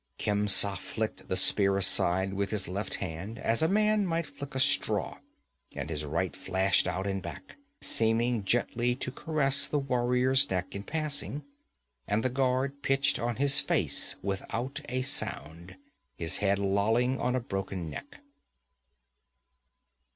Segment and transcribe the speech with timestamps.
[0.17, 4.59] Khemsa flicked the spear aside with his left hand, as a man might flick a
[4.59, 5.19] straw,
[5.75, 10.81] and his right flashed out and back, seeming gently to caress the warrior's neck in
[10.81, 11.43] passing.
[12.07, 15.75] And the guard pitched on his face without a sound,
[16.15, 18.21] his head lolling on a broken neck.